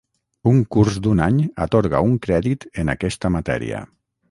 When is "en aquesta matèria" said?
2.85-3.87